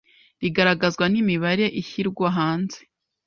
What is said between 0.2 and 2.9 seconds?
rigaragazwa n’imibare ishyirwa hanze